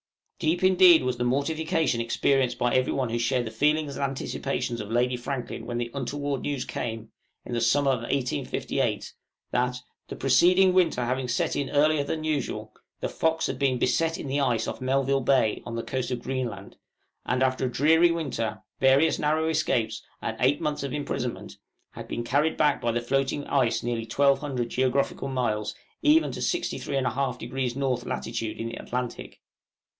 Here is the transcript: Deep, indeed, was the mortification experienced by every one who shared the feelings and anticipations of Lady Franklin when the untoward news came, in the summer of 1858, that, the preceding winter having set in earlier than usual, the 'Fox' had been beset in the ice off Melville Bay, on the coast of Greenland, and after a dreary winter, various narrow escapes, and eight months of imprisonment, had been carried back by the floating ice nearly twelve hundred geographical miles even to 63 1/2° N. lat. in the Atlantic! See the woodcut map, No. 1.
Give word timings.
Deep, 0.39 0.63
indeed, 0.63 1.03
was 1.03 1.17
the 1.17 1.23
mortification 1.23 2.01
experienced 2.01 2.57
by 2.57 2.73
every 2.73 2.91
one 2.91 3.09
who 3.09 3.19
shared 3.19 3.45
the 3.45 3.51
feelings 3.51 3.95
and 3.97 4.03
anticipations 4.05 4.81
of 4.81 4.89
Lady 4.89 5.15
Franklin 5.15 5.67
when 5.67 5.77
the 5.77 5.91
untoward 5.93 6.41
news 6.41 6.65
came, 6.65 7.11
in 7.45 7.53
the 7.53 7.61
summer 7.61 7.91
of 7.91 7.99
1858, 7.99 9.13
that, 9.51 9.77
the 10.07 10.15
preceding 10.15 10.73
winter 10.73 11.05
having 11.05 11.27
set 11.27 11.55
in 11.55 11.69
earlier 11.69 12.03
than 12.03 12.23
usual, 12.23 12.73
the 13.01 13.07
'Fox' 13.09 13.45
had 13.45 13.59
been 13.59 13.77
beset 13.77 14.17
in 14.17 14.25
the 14.25 14.39
ice 14.39 14.67
off 14.67 14.81
Melville 14.81 15.21
Bay, 15.21 15.61
on 15.63 15.75
the 15.75 15.83
coast 15.83 16.09
of 16.09 16.23
Greenland, 16.23 16.75
and 17.23 17.43
after 17.43 17.67
a 17.67 17.71
dreary 17.71 18.09
winter, 18.09 18.63
various 18.79 19.19
narrow 19.19 19.47
escapes, 19.49 20.01
and 20.23 20.35
eight 20.39 20.59
months 20.59 20.81
of 20.81 20.91
imprisonment, 20.93 21.57
had 21.91 22.07
been 22.07 22.23
carried 22.23 22.57
back 22.57 22.81
by 22.81 22.91
the 22.91 23.01
floating 23.01 23.45
ice 23.45 23.83
nearly 23.83 24.07
twelve 24.07 24.39
hundred 24.39 24.69
geographical 24.69 25.27
miles 25.27 25.75
even 26.01 26.31
to 26.31 26.41
63 26.41 26.95
1/2° 26.95 27.75
N. 27.75 27.81
lat. 28.09 28.25
in 28.25 28.67
the 28.69 28.73
Atlantic! 28.73 28.73
See 28.73 28.73
the 28.73 28.73
woodcut 28.73 28.91
map, 28.91 29.17
No. 29.21 29.23
1. 29.29 29.33